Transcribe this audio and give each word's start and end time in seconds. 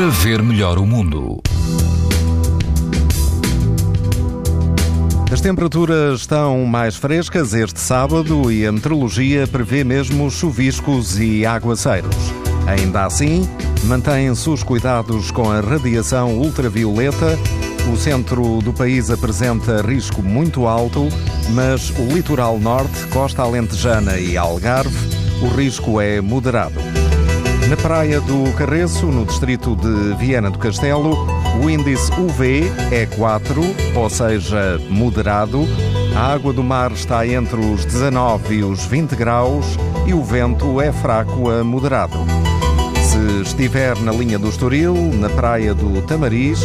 para 0.00 0.08
ver 0.08 0.42
melhor 0.42 0.78
o 0.78 0.86
mundo. 0.86 1.42
As 5.30 5.42
temperaturas 5.42 6.20
estão 6.20 6.64
mais 6.64 6.96
frescas 6.96 7.52
este 7.52 7.78
sábado 7.78 8.50
e 8.50 8.66
a 8.66 8.72
meteorologia 8.72 9.46
prevê 9.46 9.84
mesmo 9.84 10.30
chuviscos 10.30 11.20
e 11.20 11.44
aguaceiros. 11.44 12.16
Ainda 12.66 13.04
assim, 13.04 13.46
mantêm-se 13.84 14.48
os 14.48 14.62
cuidados 14.62 15.30
com 15.30 15.50
a 15.50 15.60
radiação 15.60 16.38
ultravioleta. 16.38 17.38
O 17.92 17.96
centro 17.98 18.62
do 18.62 18.72
país 18.72 19.10
apresenta 19.10 19.82
risco 19.82 20.22
muito 20.22 20.66
alto, 20.66 21.10
mas 21.50 21.90
o 21.90 22.04
litoral 22.04 22.58
norte, 22.58 23.06
costa 23.08 23.42
alentejana 23.42 24.18
e 24.18 24.34
Algarve, 24.38 24.96
o 25.42 25.48
risco 25.48 26.00
é 26.00 26.22
moderado. 26.22 26.99
Na 27.70 27.76
praia 27.76 28.20
do 28.20 28.52
Carreço, 28.54 29.06
no 29.06 29.24
distrito 29.24 29.76
de 29.76 30.16
Viana 30.16 30.50
do 30.50 30.58
Castelo, 30.58 31.16
o 31.62 31.70
índice 31.70 32.10
UV 32.20 32.64
é 32.90 33.06
4, 33.06 33.62
ou 33.94 34.10
seja, 34.10 34.76
moderado. 34.88 35.68
A 36.16 36.32
água 36.32 36.52
do 36.52 36.64
mar 36.64 36.90
está 36.90 37.24
entre 37.24 37.60
os 37.60 37.84
19 37.84 38.56
e 38.56 38.64
os 38.64 38.84
20 38.86 39.14
graus 39.14 39.64
e 40.04 40.12
o 40.12 40.20
vento 40.24 40.80
é 40.80 40.90
fraco 40.90 41.48
a 41.48 41.62
moderado. 41.62 42.18
Se 43.04 43.42
estiver 43.42 43.96
na 44.00 44.10
linha 44.10 44.36
do 44.36 44.48
Estoril, 44.48 44.96
na 45.14 45.28
praia 45.28 45.72
do 45.72 46.02
Tamariz, 46.02 46.62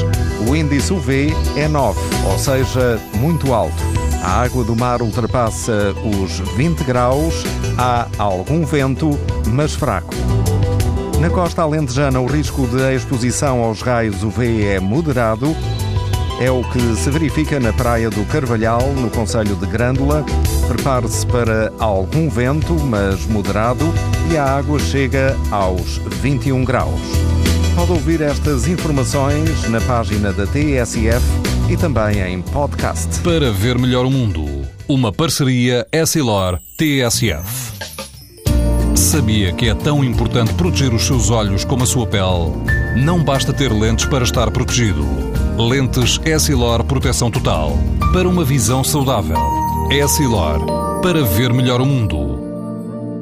o 0.50 0.56
índice 0.56 0.92
UV 0.92 1.32
é 1.56 1.68
9, 1.68 2.00
ou 2.32 2.40
seja, 2.40 3.00
muito 3.14 3.54
alto. 3.54 3.84
A 4.24 4.42
água 4.42 4.64
do 4.64 4.76
mar 4.76 5.04
ultrapassa 5.04 5.94
os 6.20 6.40
20 6.56 6.84
graus, 6.84 7.44
há 7.78 8.08
algum 8.18 8.66
vento, 8.66 9.12
mas 9.54 9.76
fraco. 9.76 10.35
Na 11.26 11.32
costa 11.32 11.64
alentejana, 11.64 12.22
o 12.22 12.28
risco 12.28 12.68
de 12.68 12.96
exposição 12.96 13.64
aos 13.64 13.82
raios 13.82 14.22
UV 14.22 14.64
é 14.64 14.80
moderado. 14.80 15.56
É 16.40 16.52
o 16.52 16.64
que 16.70 16.96
se 16.98 17.10
verifica 17.10 17.60
na 17.60 17.74
praia 17.74 18.12
do 18.12 18.24
Carvalhal, 18.26 18.94
no 18.94 19.10
Conselho 19.10 19.56
de 19.56 19.66
Grândola. 19.66 20.24
Prepare-se 20.68 21.26
para 21.26 21.74
algum 21.80 22.30
vento, 22.30 22.76
mas 22.76 23.26
moderado, 23.26 23.92
e 24.32 24.38
a 24.38 24.44
água 24.44 24.78
chega 24.78 25.36
aos 25.50 25.98
21 26.22 26.64
graus. 26.64 27.02
Pode 27.74 27.92
ouvir 27.92 28.22
estas 28.22 28.68
informações 28.68 29.68
na 29.68 29.82
página 29.82 30.32
da 30.32 30.46
TSF 30.46 31.26
e 31.68 31.76
também 31.76 32.22
em 32.22 32.40
podcast. 32.44 33.20
Para 33.22 33.52
ver 33.52 33.80
melhor 33.80 34.06
o 34.06 34.12
mundo, 34.12 34.46
uma 34.88 35.12
parceria 35.12 35.88
Essilor-TSF. 35.92 37.95
Sabia 39.16 39.54
que 39.54 39.70
é 39.70 39.74
tão 39.74 40.04
importante 40.04 40.54
proteger 40.56 40.94
os 40.94 41.08
seus 41.08 41.30
olhos 41.30 41.64
como 41.64 41.84
a 41.84 41.86
sua 41.86 42.06
pele? 42.06 42.52
Não 43.02 43.24
basta 43.24 43.54
ter 43.54 43.72
lentes 43.72 44.04
para 44.04 44.26
estar 44.26 44.52
protegido. 44.52 45.06
Lentes 45.58 46.20
Essilor 46.26 46.84
Proteção 46.84 47.32
Total. 47.32 47.72
Para 48.12 48.28
uma 48.28 48.44
visão 48.44 48.84
saudável. 48.84 49.38
Essilor. 49.90 51.00
Para 51.02 51.24
ver 51.24 51.54
melhor 51.54 51.80
o 51.80 51.86
mundo. 51.86 52.35